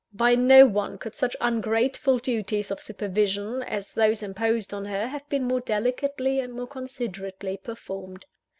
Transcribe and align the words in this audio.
By 0.13 0.33
no 0.33 0.65
one 0.65 0.97
could 0.97 1.13
such 1.13 1.35
ungrateful 1.39 2.17
duties 2.17 2.71
of 2.71 2.79
supervision 2.79 3.61
as 3.61 3.93
those 3.93 4.23
imposed 4.23 4.73
on 4.73 4.85
her, 4.85 5.05
have 5.05 5.29
been 5.29 5.43
more 5.43 5.61
delicately 5.61 6.39
and 6.39 6.53
more 6.53 6.65
considerately 6.65 7.57
performed. 7.57 8.25